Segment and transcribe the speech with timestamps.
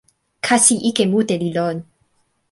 [0.47, 1.77] kasi ike mute li lon.